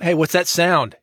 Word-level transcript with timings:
Hey, 0.00 0.14
what's 0.14 0.32
that 0.32 0.46
sound? 0.46 0.94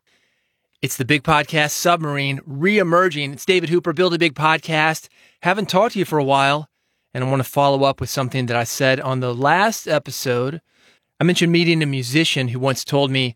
It's 0.82 0.96
the 0.96 1.04
Big 1.04 1.22
Podcast 1.22 1.72
Submarine 1.72 2.40
re-emerging. 2.46 3.34
It's 3.34 3.46
David 3.46 3.68
Hooper, 3.68 3.92
Build 3.92 4.14
a 4.14 4.18
Big 4.18 4.36
Podcast. 4.36 5.10
Haven't 5.42 5.68
talked 5.68 5.94
to 5.94 6.00
you 6.00 6.06
for 6.06 6.18
a 6.18 6.24
while, 6.24 6.70
and 7.14 7.22
I 7.22 7.30
want 7.30 7.42
to 7.42 7.50
follow 7.50 7.84
up 7.84 8.00
with 8.00 8.10
something 8.10 8.46
that 8.46 8.56
I 8.56 8.64
said 8.64 9.02
on 9.02 9.20
the 9.20 9.36
last 9.36 9.86
episode. 9.86 10.62
I 11.20 11.26
mentioned 11.26 11.52
meeting 11.52 11.84
a 11.84 11.86
musician 11.86 12.48
who 12.48 12.58
once 12.58 12.86
told 12.86 13.12
me, 13.12 13.36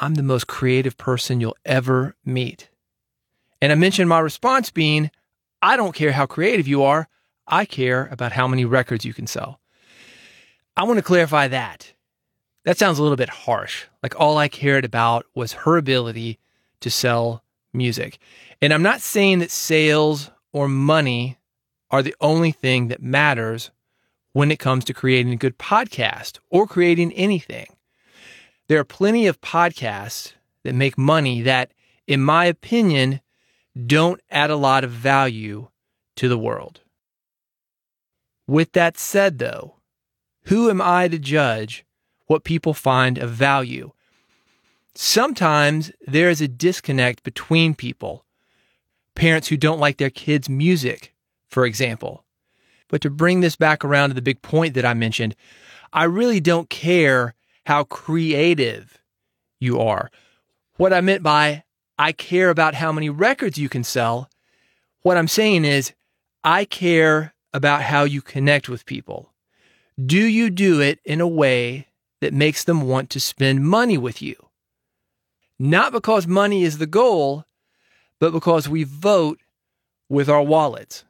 I'm 0.00 0.14
the 0.14 0.22
most 0.22 0.46
creative 0.46 0.96
person 0.96 1.42
you'll 1.42 1.58
ever 1.66 2.16
meet. 2.24 2.70
And 3.60 3.72
I 3.72 3.74
mentioned 3.74 4.08
my 4.08 4.20
response 4.20 4.70
being, 4.70 5.10
I 5.60 5.76
don't 5.76 5.94
care 5.94 6.12
how 6.12 6.24
creative 6.24 6.66
you 6.66 6.82
are. 6.82 7.06
I 7.46 7.66
care 7.66 8.08
about 8.10 8.32
how 8.32 8.48
many 8.48 8.64
records 8.64 9.04
you 9.04 9.12
can 9.12 9.26
sell. 9.26 9.60
I 10.74 10.84
want 10.84 10.96
to 10.96 11.02
clarify 11.02 11.48
that. 11.48 11.92
That 12.66 12.76
sounds 12.76 12.98
a 12.98 13.02
little 13.02 13.16
bit 13.16 13.28
harsh. 13.28 13.84
Like 14.02 14.18
all 14.18 14.38
I 14.38 14.48
cared 14.48 14.84
about 14.84 15.24
was 15.36 15.52
her 15.52 15.76
ability 15.76 16.40
to 16.80 16.90
sell 16.90 17.44
music. 17.72 18.18
And 18.60 18.74
I'm 18.74 18.82
not 18.82 19.00
saying 19.00 19.38
that 19.38 19.52
sales 19.52 20.32
or 20.52 20.66
money 20.66 21.38
are 21.92 22.02
the 22.02 22.16
only 22.20 22.50
thing 22.50 22.88
that 22.88 23.00
matters 23.00 23.70
when 24.32 24.50
it 24.50 24.58
comes 24.58 24.84
to 24.86 24.92
creating 24.92 25.32
a 25.32 25.36
good 25.36 25.58
podcast 25.58 26.40
or 26.50 26.66
creating 26.66 27.12
anything. 27.12 27.68
There 28.66 28.80
are 28.80 28.84
plenty 28.84 29.28
of 29.28 29.40
podcasts 29.40 30.32
that 30.64 30.74
make 30.74 30.98
money 30.98 31.42
that, 31.42 31.70
in 32.08 32.20
my 32.20 32.46
opinion, 32.46 33.20
don't 33.86 34.20
add 34.28 34.50
a 34.50 34.56
lot 34.56 34.82
of 34.82 34.90
value 34.90 35.68
to 36.16 36.28
the 36.28 36.36
world. 36.36 36.80
With 38.48 38.72
that 38.72 38.98
said, 38.98 39.38
though, 39.38 39.76
who 40.46 40.68
am 40.68 40.82
I 40.82 41.06
to 41.06 41.18
judge 41.20 41.85
what 42.26 42.44
people 42.44 42.74
find 42.74 43.18
of 43.18 43.30
value? 43.30 43.92
Sometimes 44.94 45.92
there 46.06 46.30
is 46.30 46.40
a 46.40 46.48
disconnect 46.48 47.22
between 47.22 47.74
people. 47.74 48.24
Parents 49.14 49.48
who 49.48 49.56
don't 49.56 49.80
like 49.80 49.98
their 49.98 50.10
kids' 50.10 50.48
music, 50.48 51.14
for 51.48 51.66
example. 51.66 52.24
But 52.88 53.00
to 53.02 53.10
bring 53.10 53.40
this 53.40 53.56
back 53.56 53.84
around 53.84 54.10
to 54.10 54.14
the 54.14 54.22
big 54.22 54.42
point 54.42 54.74
that 54.74 54.84
I 54.84 54.94
mentioned, 54.94 55.34
I 55.92 56.04
really 56.04 56.40
don't 56.40 56.70
care 56.70 57.34
how 57.66 57.84
creative 57.84 58.98
you 59.58 59.80
are. 59.80 60.10
What 60.76 60.92
I 60.92 61.00
meant 61.00 61.22
by 61.22 61.64
I 61.98 62.12
care 62.12 62.50
about 62.50 62.74
how 62.74 62.92
many 62.92 63.08
records 63.08 63.58
you 63.58 63.68
can 63.68 63.82
sell, 63.82 64.28
what 65.02 65.16
I'm 65.16 65.28
saying 65.28 65.64
is 65.64 65.92
I 66.44 66.64
care 66.64 67.34
about 67.54 67.82
how 67.82 68.04
you 68.04 68.20
connect 68.20 68.68
with 68.68 68.86
people. 68.86 69.32
Do 70.04 70.22
you 70.22 70.50
do 70.50 70.80
it 70.80 71.00
in 71.04 71.20
a 71.20 71.28
way 71.28 71.86
that 72.26 72.34
makes 72.34 72.64
them 72.64 72.80
want 72.88 73.08
to 73.08 73.20
spend 73.20 73.64
money 73.64 73.96
with 73.96 74.20
you? 74.20 74.48
Not 75.60 75.92
because 75.92 76.26
money 76.26 76.64
is 76.64 76.78
the 76.78 76.86
goal, 76.88 77.44
but 78.18 78.32
because 78.32 78.68
we 78.68 78.82
vote 78.82 79.38
with 80.08 80.28
our 80.28 80.42
wallets. 80.42 81.04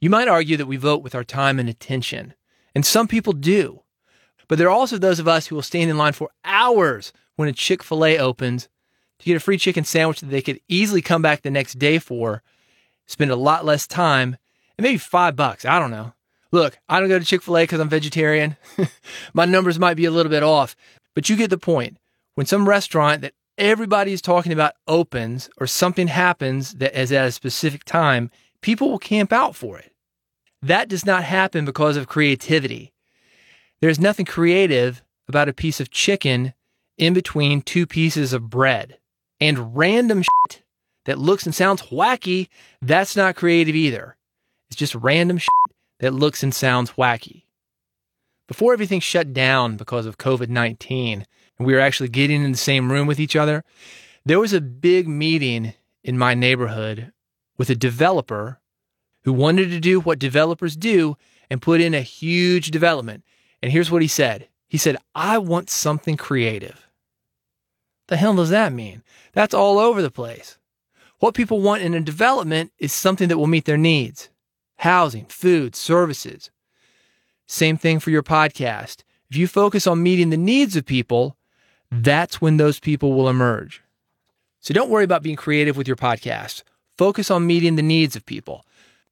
You 0.00 0.10
might 0.10 0.26
argue 0.26 0.56
that 0.56 0.66
we 0.66 0.76
vote 0.76 1.04
with 1.04 1.14
our 1.14 1.22
time 1.22 1.60
and 1.60 1.68
attention, 1.68 2.34
and 2.74 2.84
some 2.84 3.06
people 3.06 3.32
do. 3.32 3.82
But 4.48 4.58
there 4.58 4.66
are 4.66 4.76
also 4.76 4.98
those 4.98 5.20
of 5.20 5.28
us 5.28 5.46
who 5.46 5.54
will 5.54 5.62
stand 5.62 5.88
in 5.88 5.96
line 5.96 6.14
for 6.14 6.30
hours 6.44 7.12
when 7.36 7.48
a 7.48 7.52
Chick 7.52 7.84
fil 7.84 8.04
A 8.04 8.18
opens 8.18 8.68
to 9.20 9.24
get 9.24 9.36
a 9.36 9.40
free 9.40 9.56
chicken 9.56 9.84
sandwich 9.84 10.18
that 10.18 10.30
they 10.30 10.42
could 10.42 10.58
easily 10.66 11.00
come 11.00 11.22
back 11.22 11.42
the 11.42 11.50
next 11.50 11.78
day 11.78 12.00
for, 12.00 12.42
spend 13.06 13.30
a 13.30 13.36
lot 13.36 13.64
less 13.64 13.86
time, 13.86 14.36
and 14.76 14.82
maybe 14.82 14.98
five 14.98 15.36
bucks. 15.36 15.64
I 15.64 15.78
don't 15.78 15.92
know. 15.92 16.12
Look, 16.50 16.78
I 16.88 17.00
don't 17.00 17.08
go 17.08 17.18
to 17.18 17.24
Chick 17.24 17.42
fil 17.42 17.58
A 17.58 17.62
because 17.62 17.80
I'm 17.80 17.88
vegetarian. 17.88 18.56
My 19.34 19.44
numbers 19.44 19.78
might 19.78 19.96
be 19.96 20.06
a 20.06 20.10
little 20.10 20.30
bit 20.30 20.42
off, 20.42 20.76
but 21.14 21.28
you 21.28 21.36
get 21.36 21.50
the 21.50 21.58
point. 21.58 21.98
When 22.34 22.46
some 22.46 22.68
restaurant 22.68 23.22
that 23.22 23.34
everybody 23.58 24.12
is 24.12 24.22
talking 24.22 24.52
about 24.52 24.74
opens 24.86 25.50
or 25.58 25.66
something 25.66 26.06
happens 26.06 26.74
that 26.74 26.98
is 26.98 27.12
at 27.12 27.26
a 27.26 27.32
specific 27.32 27.84
time, 27.84 28.30
people 28.62 28.90
will 28.90 28.98
camp 28.98 29.32
out 29.32 29.56
for 29.56 29.78
it. 29.78 29.92
That 30.62 30.88
does 30.88 31.04
not 31.04 31.24
happen 31.24 31.64
because 31.64 31.96
of 31.96 32.08
creativity. 32.08 32.92
There's 33.80 34.00
nothing 34.00 34.26
creative 34.26 35.02
about 35.28 35.48
a 35.48 35.52
piece 35.52 35.80
of 35.80 35.90
chicken 35.90 36.54
in 36.96 37.12
between 37.12 37.62
two 37.62 37.86
pieces 37.86 38.32
of 38.32 38.50
bread 38.50 38.98
and 39.40 39.76
random 39.76 40.22
shit 40.22 40.62
that 41.04 41.18
looks 41.18 41.46
and 41.46 41.54
sounds 41.54 41.82
wacky, 41.82 42.48
that's 42.82 43.16
not 43.16 43.36
creative 43.36 43.76
either. 43.76 44.16
It's 44.68 44.76
just 44.76 44.94
random 44.94 45.38
shit 45.38 45.48
that 46.00 46.14
looks 46.14 46.42
and 46.42 46.54
sounds 46.54 46.92
wacky. 46.92 47.44
Before 48.46 48.72
everything 48.72 49.00
shut 49.00 49.32
down 49.32 49.76
because 49.76 50.06
of 50.06 50.18
COVID 50.18 50.48
19 50.48 51.26
and 51.58 51.66
we 51.66 51.74
were 51.74 51.80
actually 51.80 52.08
getting 52.08 52.42
in 52.42 52.52
the 52.52 52.58
same 52.58 52.90
room 52.90 53.06
with 53.06 53.20
each 53.20 53.36
other, 53.36 53.64
there 54.24 54.40
was 54.40 54.52
a 54.52 54.60
big 54.60 55.06
meeting 55.06 55.74
in 56.02 56.18
my 56.18 56.34
neighborhood 56.34 57.12
with 57.56 57.68
a 57.68 57.74
developer 57.74 58.60
who 59.24 59.32
wanted 59.32 59.70
to 59.70 59.80
do 59.80 60.00
what 60.00 60.18
developers 60.18 60.76
do 60.76 61.16
and 61.50 61.62
put 61.62 61.80
in 61.80 61.94
a 61.94 62.00
huge 62.00 62.70
development. 62.70 63.24
And 63.62 63.72
here's 63.72 63.90
what 63.90 64.02
he 64.02 64.08
said 64.08 64.48
He 64.68 64.78
said, 64.78 64.96
I 65.14 65.38
want 65.38 65.70
something 65.70 66.16
creative. 66.16 66.88
The 68.06 68.16
hell 68.16 68.34
does 68.34 68.50
that 68.50 68.72
mean? 68.72 69.02
That's 69.34 69.52
all 69.52 69.78
over 69.78 70.00
the 70.00 70.10
place. 70.10 70.56
What 71.18 71.34
people 71.34 71.60
want 71.60 71.82
in 71.82 71.94
a 71.94 72.00
development 72.00 72.72
is 72.78 72.92
something 72.92 73.28
that 73.28 73.36
will 73.36 73.46
meet 73.46 73.64
their 73.66 73.76
needs 73.76 74.30
housing, 74.78 75.26
food, 75.26 75.76
services. 75.76 76.50
Same 77.46 77.76
thing 77.76 78.00
for 78.00 78.10
your 78.10 78.22
podcast. 78.22 79.02
If 79.30 79.36
you 79.36 79.46
focus 79.46 79.86
on 79.86 80.02
meeting 80.02 80.30
the 80.30 80.36
needs 80.36 80.76
of 80.76 80.86
people, 80.86 81.36
that's 81.90 82.40
when 82.40 82.56
those 82.56 82.80
people 82.80 83.12
will 83.12 83.28
emerge. 83.28 83.82
So 84.60 84.74
don't 84.74 84.90
worry 84.90 85.04
about 85.04 85.22
being 85.22 85.36
creative 85.36 85.76
with 85.76 85.86
your 85.86 85.96
podcast. 85.96 86.62
Focus 86.96 87.30
on 87.30 87.46
meeting 87.46 87.76
the 87.76 87.82
needs 87.82 88.16
of 88.16 88.26
people. 88.26 88.64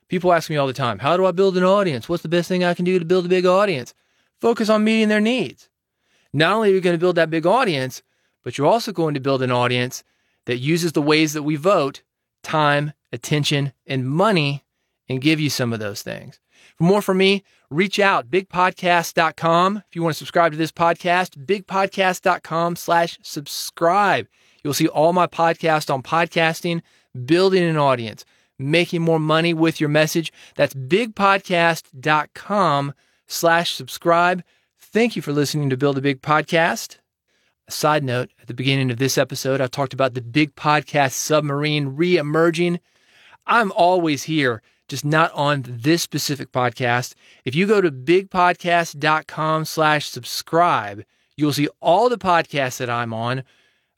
People 0.09 0.33
ask 0.33 0.51
me 0.51 0.57
all 0.57 0.67
the 0.67 0.73
time, 0.73 1.01
how 1.01 1.17
do 1.17 1.27
I 1.27 1.33
build 1.33 1.57
an 1.57 1.65
audience? 1.65 2.09
What's 2.09 2.23
the 2.23 2.29
best 2.29 2.49
thing 2.49 2.63
I 2.63 2.75
can 2.75 2.85
do 2.85 2.99
to 2.99 3.05
build 3.05 3.27
a 3.27 3.29
big 3.29 3.47
audience? 3.47 3.95
Focus 4.41 4.69
on 4.69 4.85
meeting 4.85 5.09
their 5.09 5.21
needs. 5.21 5.69
Not 6.33 6.53
only 6.53 6.71
are 6.71 6.75
you 6.75 6.81
going 6.81 6.95
to 6.95 7.01
build 7.01 7.17
that 7.17 7.31
big 7.31 7.47
audience, 7.47 8.03
but 8.43 8.57
you're 8.57 8.67
also 8.67 8.93
going 8.93 9.15
to 9.15 9.21
build 9.21 9.43
an 9.43 9.51
audience 9.51 10.05
that 10.45 10.59
uses 10.59 10.93
the 10.93 11.03
ways 11.03 11.33
that 11.33 11.43
we 11.43 11.57
vote 11.57 12.03
time, 12.43 12.93
attention, 13.13 13.73
and 13.87 14.09
money 14.09 14.63
and 15.09 15.21
give 15.21 15.41
you 15.41 15.51
some 15.51 15.73
of 15.73 15.81
those 15.81 16.03
things. 16.03 16.39
For 16.77 16.85
more 16.85 17.03
from 17.03 17.19
me, 17.19 17.43
reach 17.71 17.99
out, 17.99 18.31
bigpodcast.com. 18.31 19.83
If 19.89 19.97
you 19.97 20.03
want 20.03 20.15
to 20.15 20.19
subscribe 20.19 20.53
to 20.53 20.59
this 20.59 20.73
podcast, 20.73 21.45
bigpodcast.com 21.47 22.77
slash 22.77 23.19
subscribe. 23.23 24.27
You'll 24.63 24.75
see 24.75 24.89
all 24.89 25.13
my 25.13 25.27
podcasts 25.27 25.93
on 25.93 26.03
podcasting, 26.03 26.83
building 27.25 27.63
an 27.63 27.77
audience, 27.77 28.25
making 28.59 29.03
more 29.03 29.21
money 29.21 29.55
with 29.55 29.81
your 29.81 29.89
message. 29.89 30.33
That's 30.55 30.75
bigpodcast.com 30.75 32.95
slash 33.27 33.75
subscribe. 33.75 34.43
Thank 34.79 35.17
you 35.17 35.23
for 35.23 35.33
listening 35.33 35.71
to 35.71 35.77
Build 35.77 35.99
a 35.99 36.01
Big 36.01 36.23
Podcast. 36.23 36.99
A 37.69 37.73
side 37.73 38.05
note, 38.05 38.31
at 38.41 38.47
the 38.47 38.55
beginning 38.55 38.91
of 38.91 38.99
this 38.99 39.19
episode, 39.19 39.61
I 39.61 39.67
talked 39.67 39.93
about 39.93 40.15
the 40.15 40.23
big 40.23 40.55
podcast 40.55 41.13
submarine 41.13 41.97
re-emerging. 41.97 42.81
I'm 43.47 43.73
always 43.73 44.25
here, 44.25 44.63
just 44.89 45.05
not 45.05 45.33
on 45.33 45.65
this 45.67 46.03
specific 46.03 46.53
podcast. 46.53 47.15
If 47.45 47.55
you 47.55 47.67
go 47.67 47.81
to 47.81 47.91
bigpodcast.com 47.91 49.65
slash 49.65 50.09
subscribe, 50.09 51.05
you'll 51.37 51.53
see 51.53 51.69
all 51.81 52.09
the 52.09 52.19
podcasts 52.19 52.79
that 52.79 52.91
I'm 52.91 53.13
on. 53.13 53.43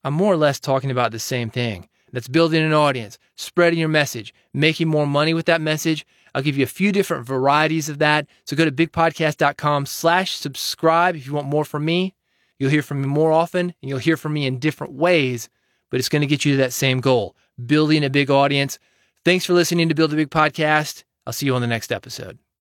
I'm 0.05 0.15
more 0.15 0.33
or 0.33 0.37
less 0.37 0.61
talking 0.61 0.91
about 0.91 1.13
the 1.13 1.19
same 1.19 1.51
thing. 1.51 1.89
That's 2.13 2.29
building 2.29 2.65
an 2.65 2.73
audience, 2.73 3.19
spreading 3.37 3.79
your 3.79 3.89
message, 3.89 4.33
making 4.55 4.89
more 4.89 5.07
money 5.07 5.35
with 5.35 5.47
that 5.47 5.61
message. 5.61 6.07
I'll 6.35 6.43
give 6.43 6.57
you 6.57 6.65
a 6.65 6.69
few 6.69 6.93
different 6.93 7.27
varieties 7.27 7.89
of 7.89 7.99
that. 7.99 8.27
So 8.45 8.57
go 8.57 8.65
to 8.65 8.73
bigpodcast.com 8.73 9.87
slash 9.87 10.35
subscribe 10.35 11.17
if 11.17 11.27
you 11.27 11.33
want 11.35 11.47
more 11.47 11.65
from 11.65 11.85
me. 11.85 12.15
You'll 12.59 12.71
hear 12.71 12.83
from 12.83 13.03
me 13.03 13.09
more 13.09 13.33
often 13.33 13.75
and 13.83 13.89
you'll 13.89 13.99
hear 13.99 14.17
from 14.17 14.33
me 14.33 14.47
in 14.47 14.59
different 14.59 14.95
ways, 14.95 15.49
but 15.91 16.01
it's 16.01 16.09
going 16.09 16.23
to 16.23 16.27
get 16.27 16.45
you 16.45 16.53
to 16.53 16.59
that 16.59 16.73
same 16.73 17.01
goal 17.01 17.37
building 17.67 18.05
a 18.05 18.11
big 18.11 18.31
audience. 18.31 18.79
Thanks 19.25 19.45
for 19.45 19.53
listening 19.53 19.89
to 19.89 19.95
Build 19.95 20.13
a 20.13 20.17
Big 20.17 20.31
Podcast. 20.31 21.05
I'll 21.27 21.33
see 21.33 21.47
you 21.47 21.55
on 21.55 21.61
the 21.61 21.67
next 21.67 21.93
episode. 21.93 22.39